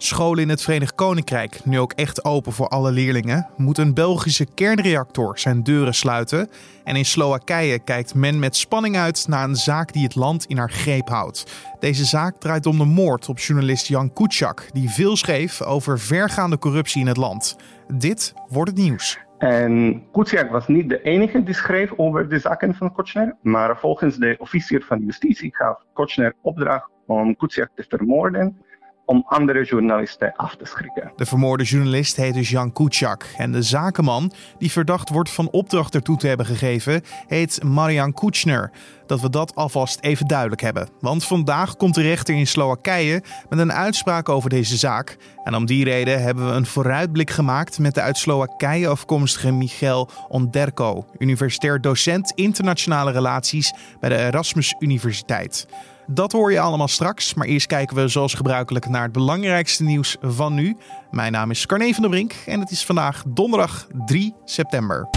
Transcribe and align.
Scholen 0.00 0.42
in 0.42 0.48
het 0.48 0.62
Verenigd 0.62 0.94
Koninkrijk, 0.94 1.64
nu 1.64 1.78
ook 1.78 1.92
echt 1.92 2.24
open 2.24 2.52
voor 2.52 2.68
alle 2.68 2.92
leerlingen, 2.92 3.48
moet 3.56 3.78
een 3.78 3.94
Belgische 3.94 4.46
kernreactor 4.54 5.38
zijn 5.38 5.62
deuren 5.62 5.94
sluiten. 5.94 6.48
En 6.84 6.96
in 6.96 7.04
Slowakije 7.04 7.78
kijkt 7.78 8.14
men 8.14 8.38
met 8.38 8.56
spanning 8.56 8.96
uit 8.96 9.28
naar 9.28 9.44
een 9.44 9.56
zaak 9.56 9.92
die 9.92 10.04
het 10.04 10.14
land 10.14 10.44
in 10.44 10.56
haar 10.56 10.70
greep 10.70 11.08
houdt. 11.08 11.44
Deze 11.78 12.04
zaak 12.04 12.36
draait 12.40 12.66
om 12.66 12.78
de 12.78 12.84
moord 12.84 13.28
op 13.28 13.38
journalist 13.38 13.86
Jan 13.86 14.12
Kuciak, 14.12 14.68
die 14.72 14.90
veel 14.90 15.16
schreef 15.16 15.62
over 15.62 15.98
vergaande 15.98 16.58
corruptie 16.58 17.00
in 17.00 17.06
het 17.06 17.16
land. 17.16 17.56
Dit 17.94 18.34
wordt 18.48 18.70
het 18.70 18.80
nieuws. 18.80 19.18
En 19.38 20.02
Kuciak 20.12 20.50
was 20.50 20.68
niet 20.68 20.88
de 20.88 21.02
enige 21.02 21.42
die 21.42 21.54
schreef 21.54 21.92
over 21.96 22.28
de 22.28 22.38
zaken 22.38 22.74
van 22.74 22.92
Kochner, 22.92 23.36
maar 23.42 23.78
volgens 23.78 24.16
de 24.16 24.36
officier 24.38 24.84
van 24.84 25.04
justitie 25.04 25.54
gaf 25.54 25.82
Kochner 25.92 26.34
opdracht 26.42 26.90
om 27.06 27.36
Kuciak 27.36 27.70
te 27.74 27.84
vermoorden 27.88 28.66
om 29.08 29.24
andere 29.26 29.64
journalisten 29.64 30.32
af 30.36 30.56
te 30.56 30.64
schrikken. 30.64 31.12
De 31.16 31.26
vermoorde 31.26 31.64
journalist 31.64 32.16
heet 32.16 32.34
dus 32.34 32.50
Jan 32.50 32.72
Kuciak. 32.72 33.26
En 33.36 33.52
de 33.52 33.62
zakenman, 33.62 34.32
die 34.58 34.70
verdacht 34.70 35.08
wordt 35.08 35.30
van 35.30 35.50
opdracht 35.50 35.94
ertoe 35.94 36.16
te 36.16 36.26
hebben 36.26 36.46
gegeven, 36.46 37.02
heet 37.26 37.62
Marian 37.62 38.12
Kuchner. 38.12 38.70
Dat 39.06 39.20
we 39.20 39.30
dat 39.30 39.54
alvast 39.54 40.00
even 40.00 40.26
duidelijk 40.26 40.60
hebben. 40.60 40.88
Want 41.00 41.24
vandaag 41.24 41.76
komt 41.76 41.94
de 41.94 42.02
rechter 42.02 42.34
in 42.34 42.46
Slowakije 42.46 43.22
met 43.48 43.58
een 43.58 43.72
uitspraak 43.72 44.28
over 44.28 44.50
deze 44.50 44.76
zaak. 44.76 45.16
En 45.44 45.54
om 45.54 45.66
die 45.66 45.84
reden 45.84 46.22
hebben 46.22 46.46
we 46.46 46.52
een 46.52 46.66
vooruitblik 46.66 47.30
gemaakt 47.30 47.78
met 47.78 47.94
de 47.94 48.00
uit 48.00 48.16
Slowakije 48.16 48.88
afkomstige 48.88 49.52
Michel 49.52 50.08
Onderko, 50.28 51.06
universitair 51.18 51.80
docent 51.80 52.32
internationale 52.34 53.12
relaties 53.12 53.72
bij 54.00 54.08
de 54.08 54.16
Erasmus 54.16 54.74
Universiteit. 54.78 55.66
Dat 56.10 56.32
hoor 56.32 56.52
je 56.52 56.60
allemaal 56.60 56.88
straks, 56.88 57.34
maar 57.34 57.46
eerst 57.46 57.66
kijken 57.66 57.96
we 57.96 58.08
zoals 58.08 58.34
gebruikelijk 58.34 58.88
naar 58.88 59.02
het 59.02 59.12
belangrijkste 59.12 59.82
nieuws 59.82 60.16
van 60.20 60.54
nu. 60.54 60.76
Mijn 61.10 61.32
naam 61.32 61.50
is 61.50 61.66
Carne 61.66 61.92
van 61.92 62.02
der 62.02 62.10
Brink 62.10 62.34
en 62.46 62.60
het 62.60 62.70
is 62.70 62.84
vandaag 62.84 63.22
donderdag 63.26 63.86
3 64.06 64.34
september. 64.44 65.08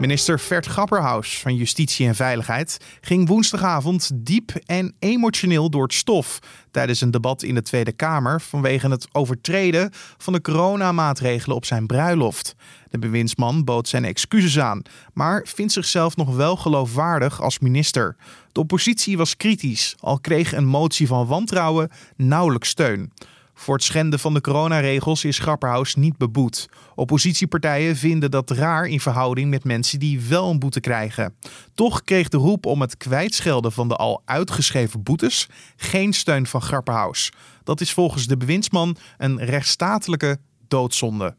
Minister 0.00 0.40
Vert 0.40 0.66
Grapperhaus 0.66 1.38
van 1.38 1.54
Justitie 1.54 2.06
en 2.06 2.14
Veiligheid 2.14 2.78
ging 3.00 3.28
woensdagavond 3.28 4.10
diep 4.14 4.50
en 4.66 4.94
emotioneel 4.98 5.70
door 5.70 5.82
het 5.82 5.92
stof 5.92 6.38
tijdens 6.70 7.00
een 7.00 7.10
debat 7.10 7.42
in 7.42 7.54
de 7.54 7.62
Tweede 7.62 7.92
Kamer 7.92 8.40
vanwege 8.40 8.88
het 8.88 9.08
overtreden 9.12 9.90
van 10.18 10.32
de 10.32 10.40
coronamaatregelen 10.40 11.56
op 11.56 11.64
zijn 11.64 11.86
bruiloft. 11.86 12.54
De 12.90 12.98
bewindsman 12.98 13.64
bood 13.64 13.88
zijn 13.88 14.04
excuses 14.04 14.58
aan, 14.58 14.82
maar 15.12 15.46
vindt 15.48 15.72
zichzelf 15.72 16.16
nog 16.16 16.36
wel 16.36 16.56
geloofwaardig 16.56 17.42
als 17.42 17.58
minister. 17.58 18.16
De 18.52 18.60
oppositie 18.60 19.16
was 19.16 19.36
kritisch, 19.36 19.96
al 19.98 20.20
kreeg 20.20 20.52
een 20.52 20.66
motie 20.66 21.06
van 21.06 21.26
wantrouwen 21.26 21.90
nauwelijks 22.16 22.68
steun. 22.68 23.12
Voor 23.60 23.74
het 23.74 23.84
schenden 23.84 24.18
van 24.18 24.34
de 24.34 24.40
coronaregels 24.40 25.24
is 25.24 25.38
Grapperhaus 25.38 25.94
niet 25.94 26.16
beboet. 26.16 26.68
Oppositiepartijen 26.94 27.96
vinden 27.96 28.30
dat 28.30 28.50
raar 28.50 28.86
in 28.86 29.00
verhouding 29.00 29.50
met 29.50 29.64
mensen 29.64 29.98
die 29.98 30.20
wel 30.20 30.50
een 30.50 30.58
boete 30.58 30.80
krijgen. 30.80 31.34
Toch 31.74 32.04
kreeg 32.04 32.28
de 32.28 32.36
roep 32.36 32.66
om 32.66 32.80
het 32.80 32.96
kwijtschelden 32.96 33.72
van 33.72 33.88
de 33.88 33.96
al 33.96 34.22
uitgeschreven 34.24 35.02
boetes 35.02 35.48
geen 35.76 36.12
steun 36.12 36.46
van 36.46 36.62
Grapperhaus. 36.62 37.32
Dat 37.64 37.80
is 37.80 37.92
volgens 37.92 38.26
de 38.26 38.36
bewindsman 38.36 38.96
een 39.18 39.44
rechtsstatelijke 39.44 40.38
doodzonde. 40.68 41.34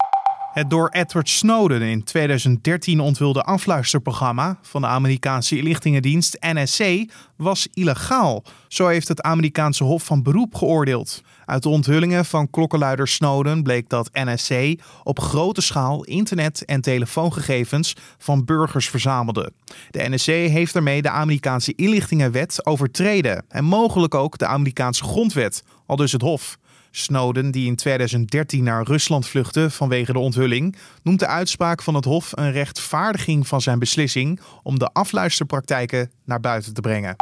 Het 0.51 0.69
door 0.69 0.89
Edward 0.89 1.29
Snowden 1.29 1.81
in 1.81 2.03
2013 2.03 2.99
onthulde 2.99 3.43
afluisterprogramma 3.43 4.57
van 4.61 4.81
de 4.81 4.87
Amerikaanse 4.87 5.57
inlichtingendienst 5.57 6.37
NSC 6.39 7.11
was 7.35 7.67
illegaal. 7.73 8.43
Zo 8.67 8.87
heeft 8.87 9.07
het 9.07 9.21
Amerikaanse 9.21 9.83
Hof 9.83 10.03
van 10.03 10.23
Beroep 10.23 10.55
geoordeeld. 10.55 11.21
Uit 11.45 11.63
de 11.63 11.69
onthullingen 11.69 12.25
van 12.25 12.49
klokkenluider 12.49 13.07
Snowden 13.07 13.63
bleek 13.63 13.89
dat 13.89 14.09
NSC 14.13 14.81
op 15.03 15.19
grote 15.19 15.61
schaal 15.61 16.03
internet- 16.03 16.65
en 16.65 16.81
telefoongegevens 16.81 17.95
van 18.17 18.45
burgers 18.45 18.89
verzamelde. 18.89 19.51
De 19.89 20.09
NSC 20.09 20.25
heeft 20.27 20.73
daarmee 20.73 21.01
de 21.01 21.09
Amerikaanse 21.09 21.73
inlichtingenwet 21.75 22.65
overtreden 22.65 23.45
en 23.49 23.63
mogelijk 23.63 24.15
ook 24.15 24.37
de 24.37 24.47
Amerikaanse 24.47 25.03
grondwet, 25.03 25.63
al 25.85 25.95
dus 25.95 26.11
het 26.11 26.21
Hof. 26.21 26.57
Snowden, 26.91 27.51
die 27.51 27.67
in 27.67 27.75
2013 27.75 28.63
naar 28.63 28.83
Rusland 28.83 29.27
vluchtte 29.27 29.69
vanwege 29.69 30.13
de 30.13 30.19
onthulling, 30.19 30.75
noemt 31.03 31.19
de 31.19 31.27
uitspraak 31.27 31.81
van 31.81 31.95
het 31.95 32.05
Hof 32.05 32.31
een 32.35 32.51
rechtvaardiging 32.51 33.47
van 33.47 33.61
zijn 33.61 33.79
beslissing 33.79 34.39
om 34.63 34.79
de 34.79 34.89
afluisterpraktijken 34.93 36.11
naar 36.25 36.39
buiten 36.39 36.73
te 36.73 36.81
brengen. 36.81 37.15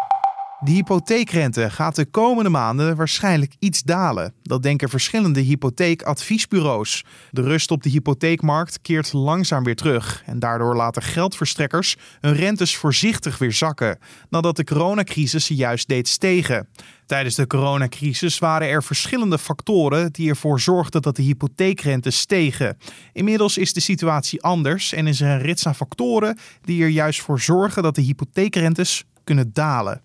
De 0.62 0.72
hypotheekrente 0.72 1.70
gaat 1.70 1.96
de 1.96 2.06
komende 2.06 2.50
maanden 2.50 2.96
waarschijnlijk 2.96 3.56
iets 3.60 3.84
dalen. 3.84 4.34
Dat 4.42 4.64
denken 4.64 4.90
verschillende 4.90 5.40
hypotheekadviesbureaus. 5.40 7.06
De 7.32 7.42
rust 7.42 7.72
op 7.72 7.84
de 7.84 7.90
hypotheekmarkt 7.90 8.82
keert 8.82 9.14
langzaam 9.14 9.64
weer 9.64 9.76
terug. 9.76 10.24
En 10.26 10.40
daardoor 10.40 10.76
laten 10.76 11.02
geldverstrekkers 11.02 11.96
hun 12.20 12.34
rentes 12.34 12.78
voorzichtig 12.78 13.38
weer 13.38 13.54
zakken. 13.54 13.98
Nadat 14.30 14.56
de 14.56 14.64
coronacrisis 14.64 15.46
ze 15.46 15.56
juist 15.56 15.88
deed 15.88 16.08
stegen. 16.08 16.68
Tijdens 17.06 17.36
de 17.36 17.48
coronacrisis 17.48 18.40
waren 18.40 18.68
er 18.68 18.84
verschillende 18.84 19.38
factoren 19.38 20.12
die 20.12 20.30
ervoor 20.30 20.60
zorgden 20.60 21.02
dat 21.02 21.16
de 21.16 21.24
hypotheekrente 21.24 22.10
stegen. 22.10 22.78
Inmiddels 23.14 23.58
is 23.58 23.74
de 23.74 23.80
situatie 23.80 24.42
anders 24.44 24.94
en 24.94 25.08
is 25.08 25.22
er 25.22 25.30
een 25.30 25.42
rits 25.42 25.68
aan 25.68 25.76
factoren 25.76 26.38
die 26.62 26.84
er 26.84 26.90
juist 26.90 27.22
voor 27.22 27.40
zorgen 27.40 27.84
dat 27.84 27.96
de 27.96 28.02
hypotheekrentes 28.02 29.04
kunnen 29.24 29.54
dalen. 29.54 30.02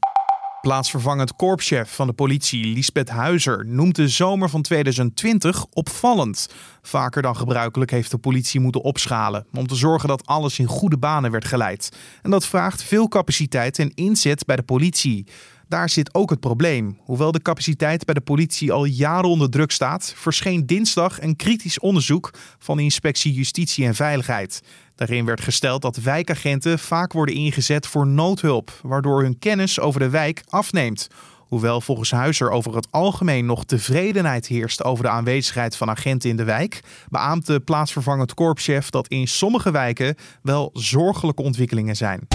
Plaatsvervangend 0.64 1.36
korpschef 1.36 1.94
van 1.94 2.06
de 2.06 2.12
politie, 2.12 2.74
Lisbeth 2.74 3.08
Huizer, 3.08 3.66
noemt 3.66 3.96
de 3.96 4.08
zomer 4.08 4.50
van 4.50 4.62
2020 4.62 5.64
opvallend. 5.70 6.48
Vaker 6.82 7.22
dan 7.22 7.36
gebruikelijk 7.36 7.90
heeft 7.90 8.10
de 8.10 8.18
politie 8.18 8.60
moeten 8.60 8.80
opschalen 8.80 9.46
om 9.54 9.66
te 9.66 9.74
zorgen 9.74 10.08
dat 10.08 10.26
alles 10.26 10.58
in 10.58 10.66
goede 10.66 10.98
banen 10.98 11.30
werd 11.30 11.44
geleid. 11.44 11.96
En 12.22 12.30
dat 12.30 12.46
vraagt 12.46 12.82
veel 12.82 13.08
capaciteit 13.08 13.78
en 13.78 13.94
inzet 13.94 14.44
bij 14.44 14.56
de 14.56 14.62
politie. 14.62 15.26
Daar 15.68 15.88
zit 15.88 16.14
ook 16.14 16.30
het 16.30 16.40
probleem. 16.40 16.98
Hoewel 17.00 17.32
de 17.32 17.42
capaciteit 17.42 18.04
bij 18.04 18.14
de 18.14 18.20
politie 18.20 18.72
al 18.72 18.84
jaren 18.84 19.30
onder 19.30 19.50
druk 19.50 19.70
staat, 19.70 20.12
verscheen 20.16 20.66
dinsdag 20.66 21.22
een 21.22 21.36
kritisch 21.36 21.78
onderzoek 21.78 22.30
van 22.58 22.76
de 22.76 22.82
Inspectie 22.82 23.32
Justitie 23.32 23.86
en 23.86 23.94
Veiligheid. 23.94 24.62
Daarin 24.94 25.24
werd 25.24 25.40
gesteld 25.40 25.82
dat 25.82 25.96
wijkagenten 25.96 26.78
vaak 26.78 27.12
worden 27.12 27.34
ingezet 27.34 27.86
voor 27.86 28.06
noodhulp, 28.06 28.78
waardoor 28.82 29.22
hun 29.22 29.38
kennis 29.38 29.80
over 29.80 30.00
de 30.00 30.08
wijk 30.08 30.42
afneemt. 30.48 31.08
Hoewel 31.54 31.80
volgens 31.80 32.10
Huizer 32.10 32.50
over 32.50 32.74
het 32.76 32.88
algemeen 32.90 33.46
nog 33.46 33.64
tevredenheid 33.64 34.46
heerst 34.46 34.84
over 34.84 35.04
de 35.04 35.10
aanwezigheid 35.10 35.76
van 35.76 35.90
agenten 35.90 36.30
in 36.30 36.36
de 36.36 36.44
wijk, 36.44 36.80
beaamt 37.08 37.46
de 37.46 37.60
plaatsvervangend 37.60 38.34
korpschef 38.34 38.90
dat 38.90 39.08
in 39.08 39.28
sommige 39.28 39.70
wijken 39.70 40.14
wel 40.42 40.70
zorgelijke 40.72 41.42
ontwikkelingen 41.42 41.96
zijn. 41.96 42.26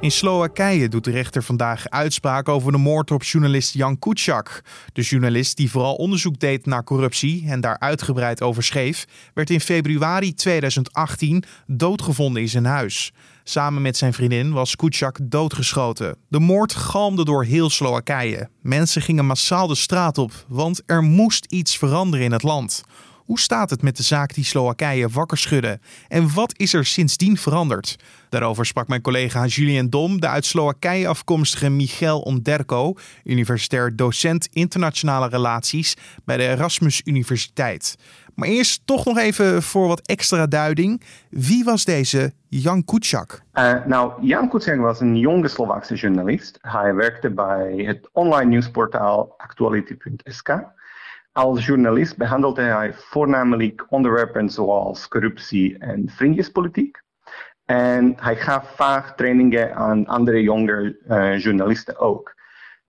In 0.00 0.10
Slowakije 0.10 0.88
doet 0.88 1.04
de 1.04 1.10
rechter 1.10 1.42
vandaag 1.42 1.88
uitspraak 1.88 2.48
over 2.48 2.72
de 2.72 2.78
moord 2.78 3.10
op 3.10 3.22
journalist 3.22 3.74
Jan 3.74 3.98
Kuciak. 3.98 4.62
De 4.92 5.02
journalist 5.02 5.56
die 5.56 5.70
vooral 5.70 5.94
onderzoek 5.94 6.38
deed 6.38 6.66
naar 6.66 6.84
corruptie 6.84 7.44
en 7.48 7.60
daar 7.60 7.78
uitgebreid 7.78 8.42
over 8.42 8.62
schreef, 8.62 9.04
werd 9.34 9.50
in 9.50 9.60
februari 9.60 10.34
2018 10.34 11.44
doodgevonden 11.66 12.42
in 12.42 12.48
zijn 12.48 12.64
huis. 12.64 13.12
Samen 13.44 13.82
met 13.82 13.96
zijn 13.96 14.12
vriendin 14.12 14.52
was 14.52 14.76
Kuciak 14.76 15.18
doodgeschoten. 15.22 16.16
De 16.28 16.40
moord 16.40 16.74
galmde 16.74 17.24
door 17.24 17.44
heel 17.44 17.70
Slowakije. 17.70 18.48
Mensen 18.62 19.02
gingen 19.02 19.26
massaal 19.26 19.66
de 19.66 19.74
straat 19.74 20.18
op, 20.18 20.32
want 20.48 20.82
er 20.86 21.02
moest 21.02 21.44
iets 21.44 21.78
veranderen 21.78 22.24
in 22.24 22.32
het 22.32 22.42
land. 22.42 22.82
Hoe 23.30 23.40
staat 23.40 23.70
het 23.70 23.82
met 23.82 23.96
de 23.96 24.02
zaak 24.02 24.34
die 24.34 24.44
Slowakije 24.44 25.08
wakker 25.08 25.38
schudde? 25.38 25.78
En 26.08 26.34
wat 26.34 26.52
is 26.56 26.74
er 26.74 26.84
sindsdien 26.84 27.36
veranderd? 27.36 27.96
Daarover 28.28 28.66
sprak 28.66 28.88
mijn 28.88 29.00
collega 29.00 29.46
Julien 29.46 29.90
Dom, 29.90 30.20
de 30.20 30.28
uit 30.28 30.44
Slowakije 30.44 31.08
afkomstige 31.08 31.68
Michel 31.68 32.20
Onderko, 32.20 32.94
universitair 33.24 33.96
docent 33.96 34.48
internationale 34.52 35.28
relaties 35.28 35.96
bij 36.24 36.36
de 36.36 36.42
Erasmus 36.42 37.02
Universiteit. 37.04 37.96
Maar 38.34 38.48
eerst 38.48 38.82
toch 38.84 39.04
nog 39.04 39.18
even 39.18 39.62
voor 39.62 39.88
wat 39.88 40.06
extra 40.06 40.46
duiding. 40.46 41.02
Wie 41.28 41.64
was 41.64 41.84
deze 41.84 42.32
Jan 42.48 42.84
Kuciak? 42.84 43.42
Uh, 43.54 43.74
nou, 43.86 44.12
Jan 44.26 44.48
Kuciak 44.48 44.78
was 44.78 45.00
een 45.00 45.16
jonge 45.16 45.48
Slovaakse 45.48 45.94
journalist. 45.94 46.58
Hij 46.60 46.94
werkte 46.94 47.30
bij 47.30 47.74
het 47.76 48.08
online 48.12 48.50
nieuwsportaal 48.50 49.34
Actuality.sk. 49.36 50.48
Als 51.32 51.66
journalist 51.66 52.16
behandelde 52.16 52.62
hij 52.62 52.94
voornamelijk 52.94 53.86
onderwerpen 53.88 54.48
zoals 54.48 55.08
corruptie 55.08 55.78
en 55.78 56.08
vriendjespolitiek. 56.08 57.02
En 57.64 58.14
hij 58.16 58.36
gaf 58.36 58.74
vaak 58.74 59.16
trainingen 59.16 59.74
aan 59.74 60.06
andere 60.06 60.42
jonge 60.42 60.98
uh, 61.08 61.38
journalisten 61.38 61.98
ook. 61.98 62.34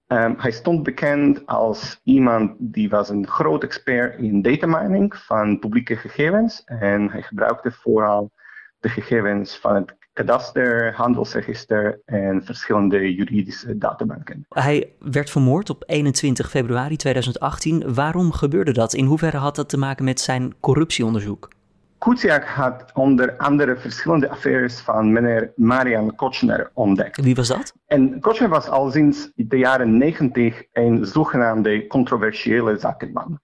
Um, 0.08 0.36
hij 0.38 0.52
stond 0.52 0.84
bekend 0.84 1.46
als 1.46 2.00
iemand 2.04 2.56
die 2.60 2.90
was 2.90 3.10
een 3.10 3.28
groot 3.28 3.64
expert 3.64 4.18
in 4.20 4.42
data 4.42 4.68
mining 4.68 5.16
van 5.16 5.60
publieke 5.60 5.96
gegevens. 5.96 6.64
En 6.66 7.10
hij 7.10 7.22
gebruikte 7.22 7.72
vooral 7.72 8.32
de 8.80 8.90
gegevens 8.90 9.58
van 9.58 9.76
het 9.76 9.96
kadaster, 10.14 10.94
handelsregister 10.94 12.00
en 12.06 12.44
verschillende 12.44 13.14
juridische 13.14 13.78
databanken. 13.78 14.46
Hij 14.50 14.94
werd 15.00 15.30
vermoord 15.30 15.70
op 15.70 15.84
21 15.86 16.50
februari 16.50 16.96
2018. 16.96 17.94
Waarom 17.94 18.32
gebeurde 18.32 18.72
dat? 18.72 18.94
In 18.94 19.06
hoeverre 19.06 19.38
had 19.38 19.56
dat 19.56 19.70
te 19.70 19.78
maken 19.78 20.06
met 20.06 20.20
zijn 20.20 20.54
corruptieonderzoek? 20.60 21.50
Kuciak 21.98 22.46
had 22.46 22.92
onder 22.94 23.38
andere 23.38 23.78
verschillende 23.78 24.30
affaires 24.30 24.80
van 24.80 25.12
meneer 25.12 25.52
Marian 25.56 26.16
Kochner 26.16 26.72
ontdekt. 26.74 27.22
Wie 27.22 27.36
was 27.36 27.48
dat? 27.48 27.74
En 27.88 28.20
Kochner 28.20 28.50
was 28.50 28.68
al 28.68 28.92
sinds 28.92 29.32
de 29.36 29.58
jaren 29.58 29.98
90 29.98 30.64
een 30.74 31.06
zogenaamde 31.06 31.88
controversiële 31.88 32.78
zakenman. 32.80 33.40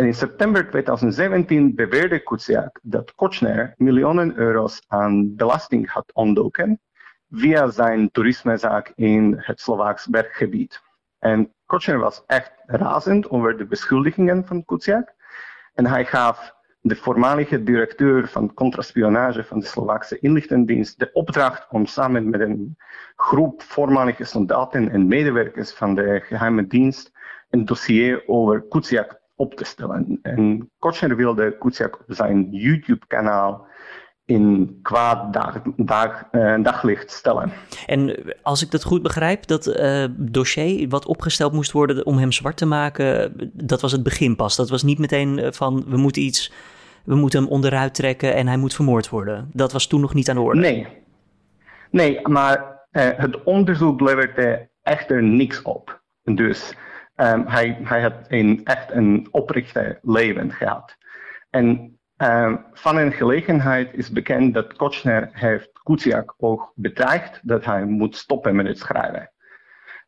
En 0.00 0.06
in 0.06 0.14
september 0.14 0.70
2017 0.70 1.74
beweerde 1.74 2.18
Kuciak 2.18 2.78
dat 2.82 3.14
Kochner 3.14 3.74
miljoenen 3.76 4.36
euro's 4.36 4.82
aan 4.88 5.36
belasting 5.36 5.90
had 5.90 6.12
ontdoken 6.12 6.80
via 7.30 7.70
zijn 7.70 8.10
toerismezaak 8.10 8.92
in 8.94 9.34
het 9.36 9.60
Slovaaks 9.60 10.06
berggebied. 10.06 10.82
En 11.18 11.52
Kochner 11.66 11.98
was 11.98 12.22
echt 12.26 12.52
razend 12.66 13.30
over 13.30 13.56
de 13.56 13.66
beschuldigingen 13.66 14.46
van 14.46 14.64
Kuciak. 14.64 15.14
En 15.74 15.86
hij 15.86 16.04
gaf 16.04 16.54
de 16.80 16.96
voormalige 16.96 17.62
directeur 17.62 18.28
van 18.28 18.54
contraspionage 18.54 19.44
van 19.44 19.58
de 19.60 19.66
Slovaakse 19.66 20.18
inlichtingendienst 20.18 20.98
de 20.98 21.12
opdracht 21.12 21.66
om 21.70 21.86
samen 21.86 22.30
met 22.30 22.40
een 22.40 22.76
groep 23.16 23.62
voormalige 23.62 24.24
soldaten 24.24 24.90
en 24.90 25.08
medewerkers 25.08 25.72
van 25.72 25.94
de 25.94 26.20
geheime 26.24 26.66
dienst 26.66 27.12
een 27.50 27.64
dossier 27.64 28.22
over 28.26 28.62
Kuciak 28.68 29.19
op 29.40 29.54
te 29.54 29.64
stellen. 29.64 30.18
En 30.22 30.70
Kochner 30.78 31.16
wilde 31.16 31.58
Kuciak 31.58 32.00
op 32.00 32.04
zijn 32.06 32.48
YouTube-kanaal 32.50 33.66
in 34.24 34.78
kwaad 34.82 35.32
dag, 35.32 35.62
dag, 35.76 36.24
uh, 36.32 36.62
daglicht 36.62 37.10
stellen. 37.10 37.52
En 37.86 38.16
als 38.42 38.62
ik 38.62 38.70
dat 38.70 38.84
goed 38.84 39.02
begrijp, 39.02 39.46
dat 39.46 39.66
uh, 39.66 40.04
dossier 40.16 40.88
wat 40.88 41.06
opgesteld 41.06 41.52
moest 41.52 41.72
worden 41.72 42.06
om 42.06 42.18
hem 42.18 42.32
zwart 42.32 42.56
te 42.56 42.66
maken, 42.66 43.32
dat 43.52 43.80
was 43.80 43.92
het 43.92 44.02
begin 44.02 44.36
pas. 44.36 44.56
Dat 44.56 44.70
was 44.70 44.82
niet 44.82 44.98
meteen 44.98 45.38
eh, 45.38 45.52
van 45.52 45.84
we 45.86 45.96
moeten 45.96 46.22
iets, 46.22 46.52
we 47.04 47.14
moeten 47.14 47.42
hem 47.42 47.50
onderuit 47.50 47.94
trekken 47.94 48.34
en 48.34 48.46
hij 48.46 48.56
moet 48.56 48.74
vermoord 48.74 49.08
worden. 49.08 49.50
Dat 49.52 49.72
was 49.72 49.86
toen 49.86 50.00
nog 50.00 50.14
niet 50.14 50.28
aan 50.28 50.36
de 50.36 50.42
orde. 50.42 50.60
Nee, 50.60 50.86
nee 51.90 52.28
maar 52.28 52.58
uh, 52.92 53.08
het 53.16 53.42
onderzoek 53.42 54.00
leverde 54.00 54.68
echter 54.82 55.22
niks 55.22 55.62
op. 55.62 56.00
Dus 56.24 56.74
um, 57.20 57.46
hij, 57.46 57.78
hij 57.82 58.02
had 58.02 58.14
een, 58.28 58.60
echt 58.64 58.90
een 58.90 59.28
oprichte 59.30 59.98
leven 60.02 60.52
gehad. 60.52 60.96
En 61.50 61.98
um, 62.16 62.64
van 62.72 62.96
een 62.96 63.12
gelegenheid 63.12 63.94
is 63.94 64.10
bekend 64.10 64.54
dat 64.54 64.76
Kochner 64.76 65.28
heeft 65.32 65.70
Kuciak 65.82 66.34
ook 66.36 66.72
bedreigd 66.74 67.40
dat 67.42 67.64
hij 67.64 67.84
moet 67.84 68.16
stoppen 68.16 68.56
met 68.56 68.66
het 68.66 68.78
schrijven. 68.78 69.32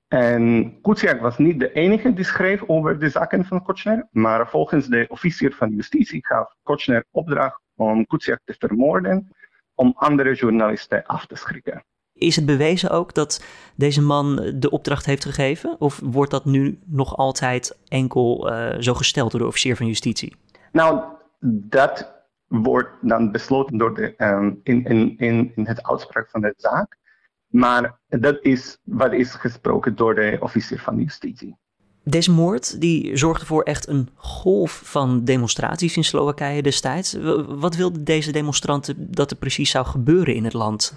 En 0.08 0.78
Kuciak 0.80 1.20
was 1.20 1.38
niet 1.38 1.60
de 1.60 1.72
enige 1.72 2.12
die 2.12 2.24
schreef 2.24 2.62
over 2.66 2.98
de 2.98 3.08
zaken 3.08 3.44
van 3.44 3.62
Kochner, 3.62 4.08
maar 4.10 4.48
volgens 4.48 4.86
de 4.86 5.06
officier 5.08 5.54
van 5.54 5.70
justitie 5.70 6.26
gaf 6.26 6.54
Kochner 6.62 7.04
opdracht 7.10 7.60
om 7.76 8.06
Kuciak 8.06 8.40
te 8.44 8.54
vermoorden 8.58 9.28
om 9.74 9.92
andere 9.96 10.34
journalisten 10.34 11.06
af 11.06 11.26
te 11.26 11.36
schrikken. 11.36 11.84
Is 12.14 12.36
het 12.36 12.46
bewezen 12.46 12.90
ook 12.90 13.14
dat 13.14 13.44
deze 13.74 14.02
man 14.02 14.52
de 14.54 14.70
opdracht 14.70 15.06
heeft 15.06 15.24
gegeven? 15.24 15.76
Of 15.78 16.00
wordt 16.04 16.30
dat 16.30 16.44
nu 16.44 16.78
nog 16.84 17.16
altijd 17.16 17.78
enkel 17.88 18.52
uh, 18.52 18.74
zo 18.78 18.94
gesteld 18.94 19.30
door 19.30 19.40
de 19.40 19.46
officier 19.46 19.76
van 19.76 19.86
justitie? 19.86 20.36
Nou, 20.72 21.00
dat 21.68 22.12
wordt 22.46 22.90
dan 23.00 23.32
besloten 23.32 23.78
door 23.78 23.94
de, 23.94 24.14
um, 24.18 24.60
in, 24.62 24.84
in, 24.84 25.14
in, 25.18 25.52
in 25.54 25.66
het 25.66 25.82
uitspraak 25.82 26.30
van 26.30 26.40
de 26.40 26.54
zaak. 26.56 26.96
Maar 27.46 27.98
dat 28.08 28.38
is 28.40 28.78
wat 28.84 29.12
is 29.12 29.34
gesproken 29.34 29.96
door 29.96 30.14
de 30.14 30.36
officier 30.40 30.80
van 30.80 30.98
justitie. 30.98 31.56
Deze 32.04 32.30
moord 32.30 32.80
die 32.80 33.16
zorgde 33.16 33.46
voor 33.46 33.62
echt 33.62 33.88
een 33.88 34.08
golf 34.14 34.80
van 34.84 35.24
demonstraties 35.24 35.96
in 35.96 36.04
Slowakije 36.04 36.62
destijds. 36.62 37.16
Wat 37.46 37.76
wilden 37.76 38.04
deze 38.04 38.32
demonstranten 38.32 39.10
dat 39.10 39.30
er 39.30 39.36
precies 39.36 39.70
zou 39.70 39.86
gebeuren 39.86 40.34
in 40.34 40.44
het 40.44 40.52
land? 40.52 40.94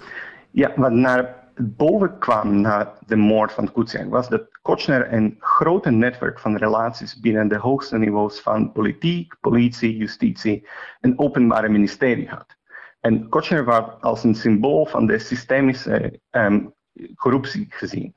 Ja, 0.56 0.72
wat 0.76 0.92
naar 0.92 1.50
boven 1.56 2.18
kwam 2.18 2.60
na 2.60 2.98
de 3.06 3.16
moord 3.16 3.52
van 3.52 3.72
Kuciak 3.72 4.10
was 4.10 4.28
dat 4.28 4.58
Kochner 4.62 5.12
een 5.12 5.36
grote 5.38 5.90
netwerk 5.90 6.38
van 6.38 6.56
relaties 6.56 7.20
binnen 7.20 7.48
de 7.48 7.58
hoogste 7.58 7.98
niveaus 7.98 8.40
van 8.40 8.72
politiek, 8.72 9.34
politie, 9.40 9.96
justitie 9.96 10.68
en 11.00 11.18
openbare 11.18 11.68
ministerie 11.68 12.28
had. 12.28 12.56
En 13.00 13.28
Kochner 13.28 13.64
werd 13.64 14.02
als 14.02 14.24
een 14.24 14.34
symbool 14.34 14.86
van 14.86 15.06
de 15.06 15.18
systemische 15.18 16.20
um, 16.30 16.74
corruptie 17.14 17.66
gezien. 17.68 18.14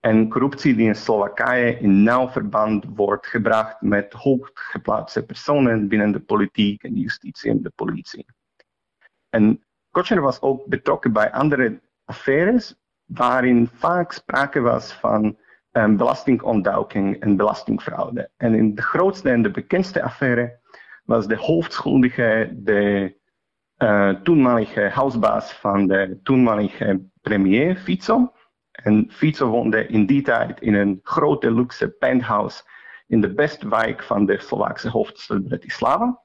En 0.00 0.28
corruptie 0.28 0.74
die 0.74 0.86
in 0.86 0.94
Slowakije 0.94 1.78
in 1.78 2.02
nauw 2.02 2.28
verband 2.28 2.84
wordt 2.94 3.26
gebracht 3.26 3.80
met 3.80 4.12
hooggeplaatste 4.12 5.24
personen 5.24 5.88
binnen 5.88 6.12
de 6.12 6.20
politiek 6.20 6.82
en 6.82 6.94
justitie 6.94 7.50
en 7.50 7.62
de 7.62 7.72
politie. 7.74 8.26
En 9.28 9.65
Kochner 9.96 10.20
was 10.20 10.40
ook 10.40 10.66
betrokken 10.66 11.12
bij 11.12 11.32
andere 11.32 11.80
affaires 12.04 12.74
waarin 13.04 13.68
vaak 13.72 14.12
sprake 14.12 14.60
was 14.60 14.92
van 14.92 15.36
um, 15.72 15.96
belastingontduiking 15.96 17.20
en 17.20 17.36
belastingfraude. 17.36 18.30
En 18.36 18.54
in 18.54 18.74
de 18.74 18.82
grootste 18.82 19.30
en 19.30 19.42
de 19.42 19.50
bekendste 19.50 20.02
affaire 20.02 20.58
was 21.04 21.26
de 21.26 21.36
hoofdschuldige 21.36 22.50
de 22.52 23.16
uh, 23.78 24.08
toenmalige 24.08 24.80
huisbaas 24.80 25.52
van 25.52 25.86
de 25.86 26.20
toenmalige 26.22 27.08
premier 27.20 27.76
Fico. 27.76 28.32
En 28.70 29.06
Fico 29.10 29.46
woonde 29.46 29.86
in 29.86 30.06
die 30.06 30.22
tijd 30.22 30.60
in 30.60 30.74
een 30.74 31.00
grote 31.02 31.52
luxe 31.52 31.88
penthouse 31.88 32.62
in 33.06 33.20
de 33.20 33.34
beste 33.34 33.68
wijk 33.68 34.02
van 34.02 34.26
de 34.26 34.38
Slovaakse 34.40 34.88
hoofdstad 34.88 35.44
Bratislava. 35.44 36.24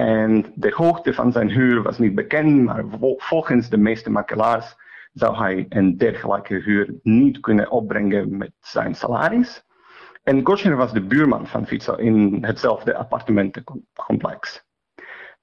En 0.00 0.52
de 0.54 0.72
hoogte 0.74 1.14
van 1.14 1.32
zijn 1.32 1.50
huur 1.50 1.82
was 1.82 1.98
niet 1.98 2.14
bekend, 2.14 2.64
maar 2.64 2.84
volgens 3.16 3.68
de 3.68 3.76
meeste 3.76 4.10
makelaars 4.10 4.76
zou 5.12 5.36
hij 5.36 5.66
een 5.68 5.96
dergelijke 5.96 6.54
huur 6.54 6.94
niet 7.02 7.40
kunnen 7.40 7.70
opbrengen 7.70 8.36
met 8.36 8.52
zijn 8.60 8.94
salaris. 8.94 9.64
En 10.22 10.42
Kochner 10.42 10.76
was 10.76 10.92
de 10.92 11.06
buurman 11.06 11.46
van 11.46 11.66
Fico 11.66 11.94
in 11.94 12.38
hetzelfde 12.40 12.94
appartementencomplex. 12.94 14.64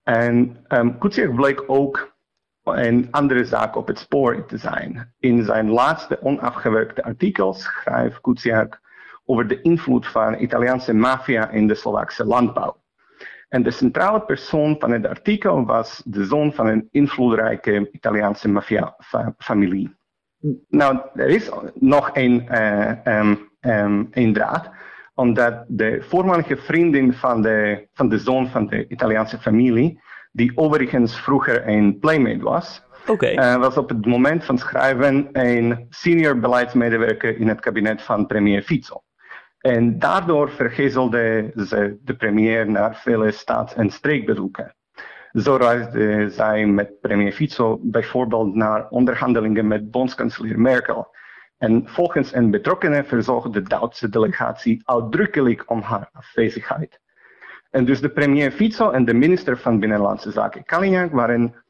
En 0.04 0.66
um, 0.68 0.98
bleek 1.36 1.63
ook 1.68 2.16
een 2.63 3.08
andere 3.12 3.46
zaak 3.46 3.75
op 3.75 3.88
het 3.88 4.00
spoor 4.00 4.46
te 4.46 4.58
zijn. 4.58 5.13
In 5.19 5.44
zijn 5.44 5.69
laatste 5.69 6.22
onafgewerkte 6.22 7.04
artikel 7.04 7.54
schrijft 7.54 8.22
Kuciak 8.22 8.80
over 9.25 9.48
de 9.48 9.62
invloed 9.62 10.08
van 10.08 10.40
Italiaanse 10.40 10.94
maffia 10.94 11.50
in 11.50 11.68
de 11.68 11.75
Slovaakse 11.75 12.25
landbouw. 12.25 12.84
En 13.50 13.64
de 13.64 13.72
centrale 13.72 14.22
persoon 14.22 14.75
van 14.80 14.92
het 14.92 15.08
artikel 15.08 15.66
was 15.66 16.02
de 16.06 16.25
zoon 16.25 16.54
van 16.54 16.68
een 16.68 16.88
invloedrijke 16.92 17.90
Italiaanse 17.92 18.50
maffia-familie. 18.50 19.96
Nou, 20.70 21.00
er 21.14 21.30
is 21.30 21.50
nog 21.74 22.10
een, 22.14 22.48
uh, 22.52 22.92
um, 23.04 23.50
um, 23.62 24.08
een 24.12 24.34
draad, 24.34 24.70
omdat 25.14 25.64
de 25.68 25.98
voormalige 26.02 26.58
vriendin 26.58 27.14
van 27.14 27.42
de, 27.42 27.88
van 27.94 28.10
de 28.10 28.18
zoon 28.18 28.48
van 28.48 28.68
de 28.68 28.88
Italiaanse 28.88 29.38
familie, 29.38 30.02
die 30.32 30.52
overigens 30.58 31.20
vroeger 31.20 31.68
een 31.68 32.00
playmate 32.00 32.44
was, 32.44 32.84
okay. 33.08 33.34
uh, 33.34 33.56
was 33.56 33.78
op 33.78 33.90
het 33.90 34.06
moment 34.06 34.46
van 34.46 34.58
schrijven 34.58 35.30
een 35.32 35.86
senior 35.90 36.40
beleidsmedewerker 36.40 37.40
in 37.40 37.48
het 37.48 37.60
kabinet 37.60 38.02
van 38.02 38.25
premier 38.25 38.62
Fico. 38.62 39.04
En 39.65 40.00
daardoor 40.00 40.50
vergezelde 40.50 41.51
ze 41.55 41.98
de 42.01 42.15
premier 42.15 42.69
naar 42.69 42.95
vele 42.95 43.31
staats- 43.31 43.74
en 43.75 43.89
streekbezoeken. 43.89 44.75
Zo 45.31 45.55
reisde 45.55 46.29
zij 46.29 46.65
met 46.65 47.00
premier 47.01 47.31
Fico 47.31 47.79
bijvoorbeeld 47.81 48.55
naar 48.55 48.89
onderhandelingen 48.89 49.67
met 49.67 49.91
bondskanselier 49.91 50.60
Merkel. 50.60 51.15
En 51.57 51.88
volgens 51.88 52.34
een 52.34 52.51
betrokkenen 52.51 53.05
verzocht 53.05 53.53
de 53.53 53.62
Duitse 53.62 54.10
delegatie 54.10 54.81
uitdrukkelijk 54.84 55.69
om 55.69 55.81
haar 55.81 56.10
afwezigheid. 56.13 57.00
En 57.72 57.86
dus 57.86 58.01
de 58.01 58.10
premier 58.10 58.51
Fico 58.51 58.91
en 58.91 59.05
de 59.05 59.13
minister 59.13 59.57
van 59.57 59.79
Binnenlandse 59.79 60.31
Zaken 60.31 60.63
Kaliňák 60.63 61.12
waren 61.12 61.63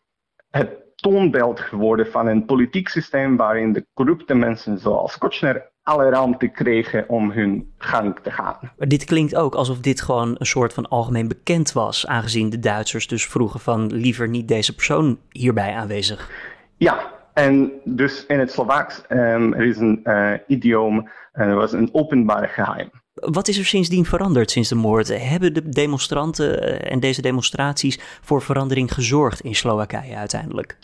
het 0.49 0.69
toonbeeld 0.95 1.59
geworden 1.59 2.07
van 2.07 2.27
een 2.27 2.45
politiek 2.45 2.87
systeem 2.87 3.37
waarin 3.37 3.73
de 3.73 3.87
corrupte 3.93 4.33
mensen 4.33 4.79
zoals 4.79 5.17
Kochner 5.17 5.73
alle 5.85 6.09
ruimte 6.09 6.47
kregen 6.47 7.09
om 7.09 7.31
hun 7.31 7.73
gang 7.77 8.19
te 8.23 8.31
gaan. 8.31 8.57
Maar 8.77 8.87
dit 8.87 9.03
klinkt 9.03 9.35
ook 9.35 9.55
alsof 9.55 9.79
dit 9.79 10.01
gewoon 10.01 10.35
een 10.37 10.45
soort 10.45 10.73
van 10.73 10.89
algemeen 10.89 11.27
bekend 11.27 11.71
was, 11.71 12.07
aangezien 12.07 12.49
de 12.49 12.59
Duitsers 12.59 13.07
dus 13.07 13.25
vroegen 13.25 13.59
van 13.59 13.93
liever 13.93 14.29
niet 14.29 14.47
deze 14.47 14.75
persoon 14.75 15.17
hierbij 15.29 15.73
aanwezig. 15.73 16.29
Ja, 16.77 17.13
en 17.33 17.71
dus 17.83 18.25
in 18.25 18.39
het 18.39 18.51
Slovaaks 18.51 19.01
um, 19.09 19.53
er 19.53 19.65
is 19.65 19.77
een 19.77 19.99
uh, 20.03 20.31
idioom 20.47 21.09
en 21.31 21.47
er 21.47 21.55
was 21.55 21.71
een 21.71 21.89
openbare 21.91 22.47
geheim. 22.47 22.89
Wat 23.13 23.47
is 23.47 23.57
er 23.57 23.65
sindsdien 23.65 24.05
veranderd 24.05 24.51
sinds 24.51 24.69
de 24.69 24.75
moord? 24.75 25.27
Hebben 25.27 25.53
de 25.53 25.69
demonstranten 25.69 26.61
eh, 26.61 26.91
en 26.91 26.99
deze 26.99 27.21
demonstraties 27.21 27.99
voor 28.21 28.41
verandering 28.41 28.93
gezorgd 28.93 29.41
in 29.41 29.55
Slowakije 29.55 30.15
uiteindelijk? 30.15 30.77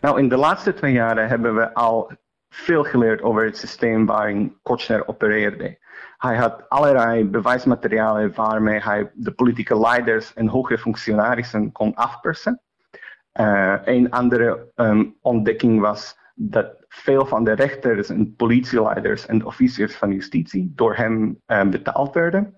Nou, 0.00 0.18
in 0.18 0.28
de 0.28 0.36
laatste 0.36 0.74
twee 0.74 0.92
jaren 0.92 1.28
hebben 1.28 1.54
we 1.54 1.74
al 1.74 2.10
veel 2.56 2.84
geleerd 2.84 3.22
over 3.22 3.44
het 3.44 3.56
systeem 3.56 4.06
waarin 4.06 4.58
Kochner 4.62 5.08
opereerde. 5.08 5.78
Hij 6.16 6.36
had 6.36 6.68
allerlei 6.68 7.24
bewijsmaterialen 7.24 8.34
waarmee 8.34 8.80
hij 8.80 9.10
de 9.14 9.32
politieke 9.32 9.78
leiders 9.78 10.34
en 10.34 10.48
hoge 10.48 10.78
functionarissen 10.78 11.72
kon 11.72 11.94
afpersen. 11.94 12.60
Uh, 13.40 13.76
een 13.84 14.10
andere 14.10 14.72
um, 14.74 15.16
ontdekking 15.20 15.80
was 15.80 16.18
dat 16.34 16.84
veel 16.88 17.26
van 17.26 17.44
de 17.44 17.52
rechters 17.52 18.08
en 18.08 18.34
politieleiders 18.34 19.26
en 19.26 19.44
officiers 19.44 19.96
van 19.96 20.12
justitie 20.12 20.72
door 20.74 20.96
hem 20.96 21.42
um, 21.46 21.70
betaald 21.70 22.14
werden. 22.14 22.54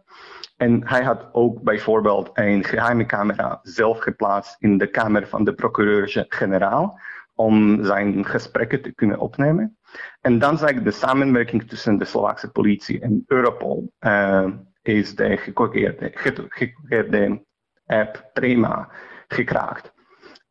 En 0.57 0.89
hij 0.89 1.03
had 1.03 1.29
ook 1.33 1.63
bijvoorbeeld 1.63 2.31
een 2.33 2.65
geheime 2.65 3.07
camera 3.07 3.59
zelf 3.63 3.99
geplaatst 3.99 4.57
in 4.59 4.79
de 4.79 4.91
kamer 4.91 5.27
van 5.27 5.45
de 5.45 5.55
procureur-generaal 5.55 7.01
om 7.39 7.85
zijn 7.85 8.25
gesprekken 8.25 8.83
te 8.83 8.95
kunnen 8.95 9.19
opnemen. 9.19 9.79
En 10.21 10.39
dan 10.39 10.59
zag 10.59 10.71
ik 10.71 10.85
de 10.85 10.91
samenwerking 10.91 11.69
tussen 11.69 11.99
de 11.99 12.05
Slovaakse 12.05 12.51
politie 12.51 13.01
en 13.01 13.23
Europol 13.27 13.93
uh, 14.01 14.47
is 14.83 15.15
de 15.15 15.37
gecorrigeerde 15.37 17.45
app 17.87 18.31
Prima 18.33 18.91
gekraakt. 19.29 19.93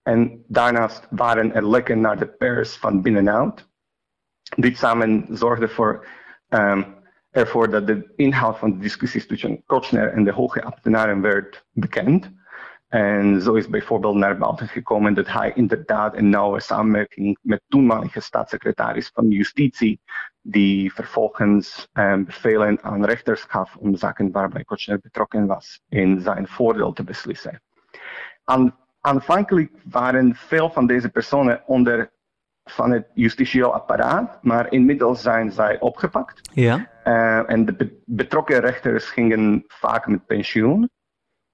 En 0.03 0.43
daarnaast 0.47 1.07
waren 1.09 1.53
er 1.53 1.69
lekken 1.69 2.01
naar 2.01 2.17
de 2.17 2.27
pers 2.27 2.77
van 2.77 3.01
binnenuit. 3.01 3.69
Dit 4.55 4.77
samen 4.77 5.25
zorgde 5.29 5.67
voor, 5.67 6.07
um, 6.49 6.85
ervoor 7.31 7.69
dat 7.69 7.87
de 7.87 8.13
inhoud 8.15 8.57
van 8.57 8.71
de 8.71 8.77
discussies 8.77 9.27
tussen 9.27 9.63
Kochner 9.65 10.11
en 10.11 10.23
de 10.23 10.31
hoge 10.31 10.63
ambtenaren 10.63 11.21
werd 11.21 11.65
bekend. 11.71 12.31
En 12.87 13.41
zo 13.41 13.53
is 13.53 13.67
bijvoorbeeld 13.67 14.15
naar 14.15 14.37
buiten 14.37 14.67
gekomen 14.67 15.13
dat 15.13 15.27
hij 15.27 15.51
inderdaad 15.55 16.15
een 16.15 16.29
nauwe 16.29 16.59
samenwerking 16.59 17.37
met 17.41 17.61
toenmalige 17.67 18.19
staatssecretaris 18.19 19.11
van 19.13 19.27
Justitie, 19.29 19.99
die 20.41 20.93
vervolgens 20.93 21.87
um, 21.93 22.25
bevelen 22.25 22.81
aan 22.81 23.05
rechters 23.05 23.41
gaf 23.41 23.75
om 23.75 23.95
zaken 23.95 24.31
waarbij 24.31 24.63
Kochner 24.63 24.99
betrokken 24.99 25.45
was, 25.45 25.81
in 25.89 26.21
zijn 26.21 26.47
voordeel 26.47 26.93
te 26.93 27.03
beslissen. 27.03 27.61
Aan, 28.43 28.75
aanvankelijk 29.01 29.71
waren 29.83 30.35
veel 30.35 30.69
van 30.69 30.87
deze 30.87 31.09
personen 31.09 31.63
onder 31.65 32.11
van 32.63 32.91
het 32.91 33.07
justitieel 33.13 33.73
apparaat, 33.73 34.43
maar 34.43 34.71
inmiddels 34.71 35.21
zijn 35.21 35.51
zij 35.51 35.79
opgepakt. 35.79 36.49
Ja. 36.53 36.89
Uh, 37.03 37.49
en 37.49 37.65
de 37.65 38.01
betrokken 38.05 38.59
rechters 38.59 39.09
gingen 39.09 39.63
vaak 39.67 40.07
met 40.07 40.25
pensioen. 40.25 40.89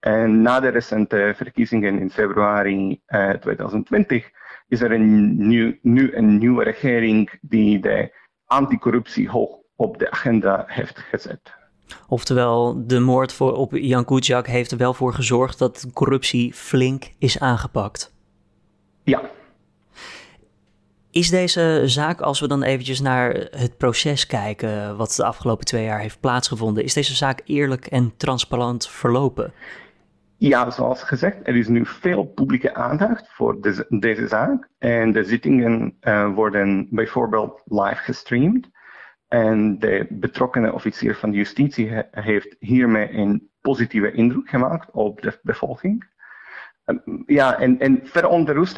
En 0.03 0.41
na 0.41 0.59
de 0.59 0.67
recente 0.67 1.33
verkiezingen 1.35 1.99
in 1.99 2.09
februari 2.09 3.01
uh, 3.07 3.29
eh, 3.29 3.39
2020 3.39 4.29
is 4.67 4.81
er 4.81 4.91
een 4.91 5.35
nieuw, 5.47 5.73
nu 5.81 6.15
een 6.15 6.37
nieuwe 6.37 6.63
regering 6.63 7.39
die 7.41 7.79
de 7.79 8.13
anticorruptie 8.45 9.29
hoog 9.29 9.49
op 9.75 9.97
de 9.97 10.11
agenda 10.11 10.63
heeft 10.67 10.99
gezet. 10.99 11.53
Oftewel, 12.07 12.87
de 12.87 12.99
moord 12.99 13.33
voor, 13.33 13.53
op 13.53 13.71
Jan 13.71 14.05
Kuciak 14.05 14.47
heeft 14.47 14.71
er 14.71 14.77
wel 14.77 14.93
voor 14.93 15.13
gezorgd 15.13 15.59
dat 15.59 15.87
corruptie 15.93 16.53
flink 16.53 17.11
is 17.17 17.39
aangepakt. 17.39 18.13
Ja. 19.03 19.21
Is 21.11 21.29
deze 21.29 21.81
zaak, 21.85 22.21
als 22.21 22.39
we 22.39 22.47
dan 22.47 22.63
eventjes 22.63 23.01
naar 23.01 23.47
het 23.51 23.77
proces 23.77 24.25
kijken, 24.25 24.97
wat 24.97 25.13
de 25.15 25.25
afgelopen 25.25 25.65
twee 25.65 25.83
jaar 25.83 25.99
heeft 25.99 26.19
plaatsgevonden, 26.19 26.83
is 26.83 26.93
deze 26.93 27.15
zaak 27.15 27.41
eerlijk 27.45 27.85
en 27.85 28.13
transparant 28.17 28.87
verlopen? 28.87 29.53
Ja, 30.43 30.71
zoals 30.71 31.03
gezegd, 31.03 31.47
er 31.47 31.55
is 31.55 31.67
nu 31.67 31.85
veel 31.85 32.23
publieke 32.23 32.73
aandacht 32.73 33.29
voor 33.29 33.61
deze 33.89 34.27
zaak. 34.27 34.69
En 34.77 35.11
de 35.11 35.23
zittingen 35.23 35.97
uh, 36.01 36.33
worden 36.33 36.87
bijvoorbeeld 36.89 37.61
live 37.65 37.95
gestreamd. 37.95 38.69
En 39.27 39.79
de 39.79 40.07
betrokkenen 40.09 40.73
officier 40.73 41.15
van 41.15 41.31
justitie 41.31 41.89
he 41.89 42.03
heeft 42.11 42.55
hiermee 42.59 43.13
een 43.13 43.49
positieve 43.61 44.11
indruk 44.11 44.49
gemaakt 44.49 44.91
op 44.91 45.21
de 45.21 45.39
bevolking. 45.41 46.11
Um, 46.85 47.23
ja, 47.25 47.59
en, 47.59 47.79
en 47.79 48.07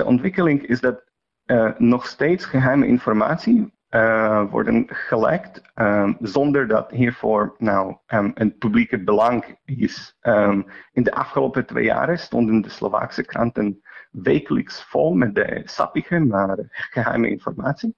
ontwikkeling 0.06 0.68
is 0.68 0.80
dat 0.80 1.04
uh, 1.46 1.72
nog 1.78 2.08
steeds 2.08 2.46
geheime 2.46 2.88
informatie 2.88 3.74
uh, 3.90 4.52
worden 4.52 4.86
gelekt 4.88 5.62
um, 5.76 6.18
zonder 6.20 6.68
dat 6.68 6.92
hiervoor 6.92 7.56
nou 7.58 7.96
um, 8.08 8.32
een 8.34 8.58
publieke 8.58 9.04
belang 9.04 9.58
is. 9.66 10.18
Um, 10.22 10.66
in 10.92 11.04
de 11.04 11.14
afgelopen 11.14 11.66
twee 11.66 11.84
jaren 11.84 12.20
stonden 12.20 12.62
de 12.62 12.70
Slovaakse 12.70 13.26
kranten 13.26 13.82
wekelijks 14.12 14.84
vol 14.84 15.14
met 15.14 15.36
de 15.36 15.62
sappige, 15.66 16.20
maar 16.20 16.58
geheime 16.70 17.30
informatie. 17.30 17.96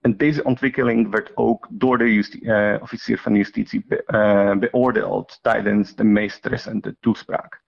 En 0.00 0.16
deze 0.16 0.44
ontwikkeling 0.44 1.10
werd 1.10 1.36
ook 1.36 1.66
door 1.70 1.98
de 1.98 2.38
uh, 2.40 2.82
officier 2.82 3.18
van 3.18 3.34
justitie 3.34 3.84
be 3.88 4.02
uh, 4.06 4.56
beoordeeld 4.56 5.38
tijdens 5.42 5.94
de 5.94 6.04
meest 6.04 6.46
recente 6.46 6.96
toespraak. 7.00 7.62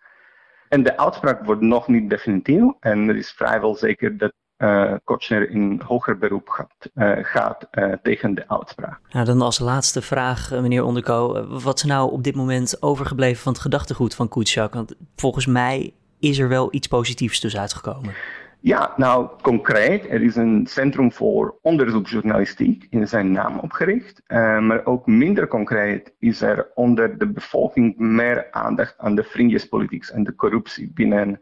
En 0.69 0.83
de 0.83 0.99
uitspraak 0.99 1.45
wordt 1.45 1.61
nog 1.61 1.89
niet 1.89 2.11
definitief 2.11 2.63
en 2.81 3.09
het 3.09 3.17
is 3.17 3.33
vrijwel 3.33 3.75
zeker 3.75 4.17
dat 4.17 4.33
uh, 4.61 4.93
Kochner 5.05 5.51
in 5.51 5.81
hoger 5.87 6.19
beroep 6.19 6.49
gaat, 6.49 6.91
uh, 6.95 7.13
gaat 7.23 7.69
uh, 7.73 7.93
tegen 8.03 8.35
de 8.35 8.49
uitspraak. 8.49 9.01
Nou, 9.11 9.27
dan 9.27 9.41
als 9.41 9.59
laatste 9.59 10.03
vraag, 10.03 10.51
meneer 10.51 10.85
Onderko. 10.85 11.47
Wat 11.63 11.77
is 11.77 11.85
nou 11.85 12.13
op 12.13 12.25
dit 12.25 12.35
moment 12.35 12.83
overgebleven 12.83 13.43
van 13.43 13.53
het 13.53 13.61
gedachtegoed 13.61 14.15
van 14.15 14.29
Kuciak? 14.29 14.75
Want 14.75 14.95
volgens 15.17 15.47
mij 15.47 15.93
is 16.19 16.39
er 16.39 16.49
wel 16.49 16.69
iets 16.71 16.87
positiefs 16.87 17.41
dus 17.41 17.57
uitgekomen. 17.57 18.15
Ja, 18.63 18.93
nou 18.97 19.29
concreet, 19.43 20.11
er 20.11 20.23
is 20.23 20.37
een 20.37 20.67
centrum 20.67 21.13
voor 21.13 21.59
onderzoeksjournalistiek 21.63 22.87
in 22.91 23.09
zijn 23.09 23.33
naam 23.33 23.59
opgericht. 23.59 24.23
maar 24.61 24.87
ook 24.87 25.07
minder 25.07 25.49
concreet 25.49 26.13
is 26.19 26.43
er 26.43 26.71
onder 26.75 27.19
de 27.19 27.27
bevolking 27.27 27.97
meer 27.97 28.47
aandacht 28.51 28.95
aan 28.99 29.15
de 29.15 29.25
vriendjespolitiek 29.25 30.07
en 30.07 30.25
de 30.25 30.35
corruptie 30.35 30.91
binnen 30.95 31.41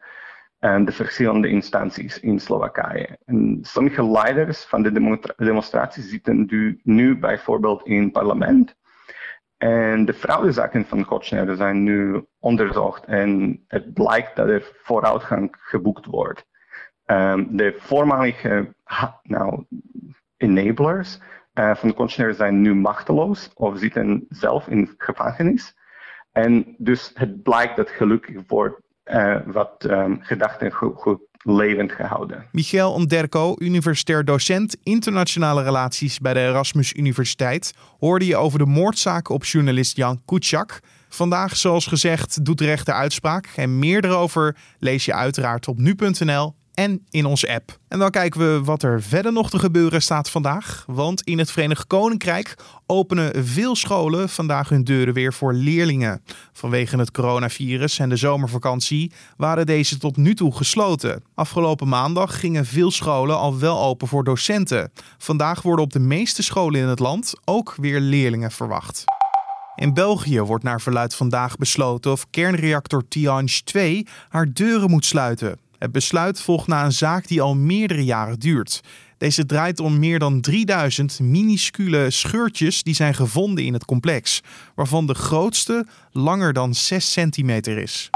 en 0.59 0.85
de 0.85 0.93
verschillende 0.93 1.49
instanties 1.49 2.21
in 2.21 2.41
Slowakije. 2.41 3.19
En 3.25 3.59
sommige 3.63 4.11
leiders 4.11 4.65
van 4.65 4.83
de 4.83 4.93
demonstraties 5.37 6.09
zitten 6.09 6.49
nu, 6.83 7.19
bijvoorbeeld 7.19 7.87
in 7.87 8.03
het 8.03 8.13
parlement. 8.13 8.77
En 9.57 10.05
de 10.05 10.13
fraudezaken 10.13 10.85
van 10.85 11.05
Kochner 11.05 11.57
zijn 11.57 11.83
nu 11.83 12.25
onderzocht 12.39 13.05
en 13.05 13.61
het 13.67 13.93
blijkt 13.93 14.37
dat 14.37 14.49
er 14.49 14.73
vooruitgang 14.83 15.55
geboekt 15.59 16.07
wordt. 16.07 16.47
Um, 17.07 17.57
de 17.57 17.75
voormalige 17.79 18.75
nou, 19.23 19.65
enablers 20.37 21.21
uh, 21.55 21.75
van 21.75 21.95
Kochner 21.95 22.35
zijn 22.35 22.61
nu 22.61 22.75
machteloos 22.75 23.51
of 23.55 23.79
zitten 23.79 24.27
zelf 24.29 24.69
in 24.69 24.95
gevangenis. 24.99 25.77
En 26.33 26.75
dus 26.79 27.11
het 27.15 27.43
blijkt 27.43 27.77
dat 27.77 27.91
gelukkig 27.91 28.43
wordt 28.47 28.81
wat 29.47 29.87
um, 29.91 30.19
gedachten 30.23 30.73
goed, 30.73 31.19
levend 31.43 31.93
gehouden. 31.93 32.45
Michael 32.53 32.93
Onderko, 32.93 33.55
universitair 33.59 34.25
docent 34.25 34.77
internationale 34.83 35.63
relaties 35.63 36.19
bij 36.19 36.35
de 36.35 36.41
Erasmus 36.41 36.95
Universiteit, 36.95 37.75
hoorde 37.99 38.27
je 38.27 38.37
over 38.37 38.59
de 38.59 38.67
moordzaak 38.67 39.29
op 39.29 39.45
journalist 39.45 39.97
Jan 39.97 40.23
Kuciak. 40.25 40.81
Vandaag, 41.09 41.57
zoals 41.57 41.87
gezegd, 41.87 42.45
doet 42.45 42.59
de 42.59 42.65
rechter 42.65 42.95
uitspraak. 42.95 43.49
En 43.57 43.79
meer 43.79 44.05
erover 44.05 44.57
lees 44.79 45.05
je 45.05 45.15
uiteraard 45.15 45.69
op 45.69 45.79
nu.nl 45.79 46.55
en 46.79 47.07
in 47.11 47.25
onze 47.25 47.55
app. 47.55 47.79
En 47.89 47.99
dan 47.99 48.11
kijken 48.11 48.41
we 48.41 48.65
wat 48.65 48.83
er 48.83 49.03
verder 49.03 49.33
nog 49.33 49.51
te 49.51 49.59
gebeuren 49.59 50.03
staat 50.03 50.31
vandaag. 50.31 50.85
Want 50.87 51.23
in 51.23 51.39
het 51.39 51.51
Verenigd 51.51 51.87
Koninkrijk 51.87 52.55
openen 52.87 53.47
veel 53.47 53.77
scholen 53.77 54.29
vandaag 54.29 54.69
hun 54.69 54.85
deuren 54.85 55.15
weer 55.15 55.33
voor 55.33 55.53
leerlingen. 55.53 56.23
Vanwege 56.53 56.99
het 56.99 57.11
coronavirus 57.11 57.99
en 57.99 58.09
de 58.09 58.17
zomervakantie 58.17 59.13
waren 59.37 59.67
deze 59.67 59.99
tot 59.99 60.17
nu 60.17 60.35
toe 60.35 60.55
gesloten. 60.55 61.23
Afgelopen 61.35 61.89
maandag 61.89 62.41
gingen 62.41 62.67
veel 62.67 62.91
scholen 62.91 63.37
al 63.37 63.59
wel 63.59 63.83
open 63.83 64.09
voor 64.09 64.25
docenten. 64.25 64.93
Vandaag 65.19 65.63
worden 65.63 65.85
op 65.85 65.93
de 65.93 66.01
meeste 66.01 66.43
scholen 66.43 66.81
in 66.81 66.89
het 66.89 66.99
land 66.99 67.35
ook 67.45 67.75
weer 67.77 68.01
leerlingen 68.01 68.51
verwacht. 68.51 69.05
In 69.75 69.95
België 69.95 70.41
wordt 70.41 70.65
naar 70.65 70.81
verluid 70.81 71.15
vandaag 71.15 71.57
besloten 71.57 72.13
of 72.13 72.31
kernreactor 72.31 73.09
Tihange 73.09 73.61
2 73.65 74.07
haar 74.29 74.53
deuren 74.53 74.91
moet 74.91 75.05
sluiten. 75.05 75.67
Het 75.79 75.93
besluit 75.93 76.41
volgt 76.41 76.67
na 76.67 76.85
een 76.85 76.93
zaak 76.93 77.29
die 77.29 77.41
al 77.41 77.55
meerdere 77.55 78.05
jaren 78.05 78.39
duurt. 78.39 78.81
Deze 79.19 79.47
draait 79.47 79.81
om 79.81 79.99
meer 79.99 80.19
dan 80.19 80.41
3000 80.41 81.21
minuscule 81.21 82.11
scheurtjes 82.11 82.83
die 82.83 82.95
zijn 82.95 83.15
gevonden 83.15 83.65
in 83.65 83.73
het 83.73 83.85
complex, 83.85 84.41
waarvan 84.75 85.07
de 85.07 85.15
grootste 85.15 85.87
langer 86.13 86.53
dan 86.53 86.75
6 86.75 87.13
centimeter 87.13 87.79
is. 87.79 88.11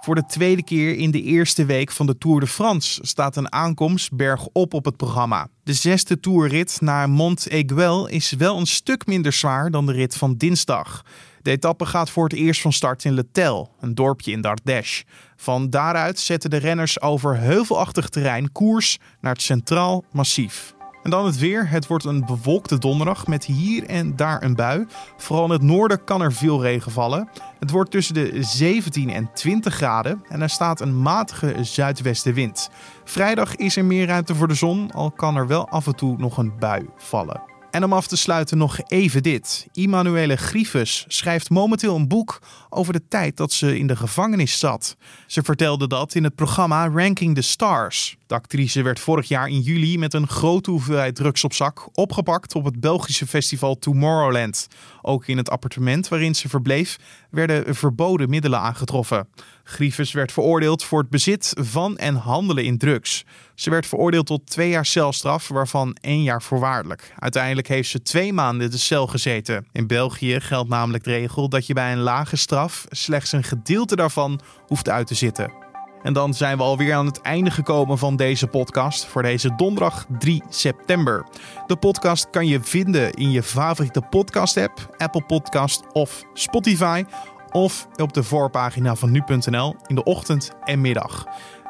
Voor 0.00 0.14
de 0.14 0.26
tweede 0.26 0.64
keer 0.64 0.96
in 0.96 1.10
de 1.10 1.22
eerste 1.22 1.64
week 1.64 1.90
van 1.90 2.06
de 2.06 2.18
Tour 2.18 2.40
de 2.40 2.46
France 2.46 3.00
staat 3.02 3.36
een 3.36 3.52
aankomst 3.52 4.12
bergop 4.12 4.74
op 4.74 4.84
het 4.84 4.96
programma. 4.96 5.48
De 5.62 5.72
zesde 5.72 6.20
toerrit 6.20 6.78
naar 6.80 7.10
Mont 7.10 7.46
Aiguel 7.50 8.06
is 8.06 8.32
wel 8.32 8.58
een 8.58 8.66
stuk 8.66 9.06
minder 9.06 9.32
zwaar 9.32 9.70
dan 9.70 9.86
de 9.86 9.92
rit 9.92 10.16
van 10.16 10.36
dinsdag. 10.36 11.04
De 11.46 11.52
etappe 11.52 11.86
gaat 11.86 12.10
voor 12.10 12.24
het 12.24 12.32
eerst 12.32 12.60
van 12.60 12.72
start 12.72 13.04
in 13.04 13.12
Le 13.12 13.30
Tel, 13.32 13.70
een 13.80 13.94
dorpje 13.94 14.32
in 14.32 14.40
Dardèche. 14.40 15.04
Van 15.36 15.70
daaruit 15.70 16.18
zetten 16.18 16.50
de 16.50 16.56
renners 16.56 17.00
over 17.00 17.38
heuvelachtig 17.38 18.08
terrein 18.08 18.52
koers 18.52 18.98
naar 19.20 19.32
het 19.32 19.42
Centraal 19.42 20.04
Massief. 20.12 20.74
En 21.02 21.10
dan 21.10 21.26
het 21.26 21.38
weer. 21.38 21.68
Het 21.68 21.86
wordt 21.86 22.04
een 22.04 22.24
bewolkte 22.24 22.78
donderdag 22.78 23.26
met 23.26 23.44
hier 23.44 23.84
en 23.84 24.16
daar 24.16 24.42
een 24.42 24.54
bui. 24.54 24.86
Vooral 25.16 25.44
in 25.44 25.50
het 25.50 25.62
noorden 25.62 26.04
kan 26.04 26.22
er 26.22 26.32
veel 26.32 26.62
regen 26.62 26.92
vallen. 26.92 27.28
Het 27.58 27.70
wordt 27.70 27.90
tussen 27.90 28.14
de 28.14 28.42
17 28.42 29.10
en 29.10 29.30
20 29.34 29.74
graden 29.74 30.22
en 30.28 30.42
er 30.42 30.50
staat 30.50 30.80
een 30.80 31.02
matige 31.02 31.64
zuidwestenwind. 31.64 32.70
Vrijdag 33.04 33.56
is 33.56 33.76
er 33.76 33.84
meer 33.84 34.06
ruimte 34.06 34.34
voor 34.34 34.48
de 34.48 34.54
zon, 34.54 34.92
al 34.92 35.10
kan 35.10 35.36
er 35.36 35.46
wel 35.46 35.68
af 35.68 35.86
en 35.86 35.96
toe 35.96 36.16
nog 36.18 36.38
een 36.38 36.58
bui 36.58 36.86
vallen. 36.96 37.55
En 37.76 37.84
om 37.84 37.92
af 37.92 38.06
te 38.06 38.16
sluiten 38.16 38.58
nog 38.58 38.78
even 38.86 39.22
dit. 39.22 39.66
Immanuele 39.72 40.36
Griefus 40.36 41.04
schrijft 41.08 41.50
momenteel 41.50 41.96
een 41.96 42.08
boek 42.08 42.42
over 42.68 42.92
de 42.92 43.08
tijd 43.08 43.36
dat 43.36 43.52
ze 43.52 43.78
in 43.78 43.86
de 43.86 43.96
gevangenis 43.96 44.58
zat. 44.58 44.96
Ze 45.26 45.42
vertelde 45.42 45.86
dat 45.86 46.14
in 46.14 46.24
het 46.24 46.34
programma 46.34 46.88
Ranking 46.88 47.34
the 47.34 47.40
Stars. 47.40 48.16
De 48.26 48.34
actrice 48.34 48.82
werd 48.82 49.00
vorig 49.00 49.28
jaar 49.28 49.48
in 49.48 49.60
juli 49.60 49.98
met 49.98 50.14
een 50.14 50.28
grote 50.28 50.70
hoeveelheid 50.70 51.14
drugs 51.14 51.44
op 51.44 51.52
zak 51.52 51.88
opgepakt 51.92 52.54
op 52.54 52.64
het 52.64 52.80
Belgische 52.80 53.26
festival 53.26 53.78
Tomorrowland. 53.78 54.68
Ook 55.02 55.26
in 55.26 55.36
het 55.36 55.50
appartement 55.50 56.08
waarin 56.08 56.34
ze 56.34 56.48
verbleef 56.48 56.98
werden 57.30 57.74
verboden 57.74 58.30
middelen 58.30 58.60
aangetroffen. 58.60 59.28
Grievous 59.64 60.12
werd 60.12 60.32
veroordeeld 60.32 60.84
voor 60.84 60.98
het 60.98 61.10
bezit 61.10 61.52
van 61.60 61.96
en 61.96 62.14
handelen 62.14 62.64
in 62.64 62.78
drugs. 62.78 63.24
Ze 63.54 63.70
werd 63.70 63.86
veroordeeld 63.86 64.26
tot 64.26 64.46
twee 64.46 64.68
jaar 64.68 64.86
celstraf, 64.86 65.48
waarvan 65.48 65.96
één 66.00 66.22
jaar 66.22 66.42
voorwaardelijk. 66.42 67.12
Uiteindelijk 67.18 67.68
heeft 67.68 67.90
ze 67.90 68.02
twee 68.02 68.32
maanden 68.32 68.70
de 68.70 68.78
cel 68.78 69.06
gezeten. 69.06 69.66
In 69.72 69.86
België 69.86 70.40
geldt 70.40 70.68
namelijk 70.68 71.04
de 71.04 71.10
regel 71.10 71.48
dat 71.48 71.66
je 71.66 71.74
bij 71.74 71.92
een 71.92 71.98
lage 71.98 72.36
straf 72.36 72.86
slechts 72.90 73.32
een 73.32 73.44
gedeelte 73.44 73.96
daarvan 73.96 74.40
hoeft 74.66 74.88
uit 74.88 75.06
te 75.06 75.14
zitten. 75.14 75.65
En 76.02 76.12
dan 76.12 76.34
zijn 76.34 76.56
we 76.56 76.62
alweer 76.62 76.94
aan 76.94 77.06
het 77.06 77.20
einde 77.20 77.50
gekomen 77.50 77.98
van 77.98 78.16
deze 78.16 78.46
podcast 78.46 79.04
voor 79.04 79.22
deze 79.22 79.54
donderdag 79.56 80.06
3 80.18 80.42
september. 80.48 81.26
De 81.66 81.76
podcast 81.76 82.30
kan 82.30 82.46
je 82.46 82.62
vinden 82.62 83.12
in 83.12 83.30
je 83.30 83.42
favoriete 83.42 84.00
podcast-app, 84.00 84.94
Apple 84.96 85.22
Podcast 85.22 85.92
of 85.92 86.24
Spotify. 86.32 87.04
Of 87.50 87.88
op 87.96 88.12
de 88.12 88.22
voorpagina 88.22 88.94
van 88.94 89.10
nu.nl 89.10 89.76
in 89.86 89.94
de 89.94 90.04
ochtend 90.04 90.50
en 90.64 90.80
middag. 90.80 91.24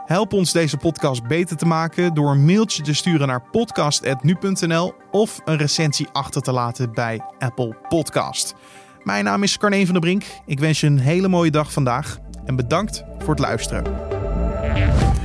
Help 0.06 0.33
ons 0.33 0.52
deze 0.52 0.76
podcast 0.76 1.26
beter 1.26 1.56
te 1.56 1.66
maken 1.66 2.14
door 2.14 2.30
een 2.30 2.45
mailtje 2.45 2.83
te 2.83 2.95
sturen 2.95 3.26
naar 3.26 3.42
podcast.nu.nl 3.50 4.95
of 5.11 5.40
een 5.45 5.56
recensie 5.56 6.09
achter 6.12 6.42
te 6.42 6.52
laten 6.52 6.92
bij 6.92 7.21
Apple 7.38 7.76
Podcast. 7.88 8.54
Mijn 9.02 9.25
naam 9.25 9.42
is 9.42 9.59
Carne 9.59 9.85
van 9.85 9.92
der 9.92 10.02
Brink. 10.02 10.25
Ik 10.47 10.61
wens 10.61 10.80
je 10.80 10.87
een 10.87 10.99
hele 10.99 11.28
mooie 11.28 11.50
dag 11.50 11.73
vandaag 11.73 12.18
en 12.45 12.56
bedankt 12.56 13.04
voor 13.18 13.30
het 13.30 13.38
luisteren. 13.38 14.15
Bye. 14.75 15.15